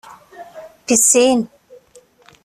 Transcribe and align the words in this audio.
Piscine 0.85 1.45